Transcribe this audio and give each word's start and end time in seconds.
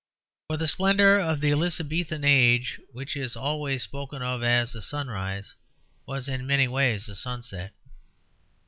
For 0.47 0.57
the 0.57 0.67
splendour 0.67 1.19
of 1.19 1.41
the 1.41 1.51
Elizabethan 1.51 2.23
age, 2.23 2.81
which 2.91 3.15
is 3.15 3.35
always 3.35 3.83
spoken 3.83 4.23
of 4.23 4.41
as 4.41 4.73
a 4.73 4.81
sunrise, 4.81 5.53
was 6.07 6.27
in 6.27 6.47
many 6.47 6.67
ways 6.67 7.07
a 7.07 7.13
sunset. 7.13 7.71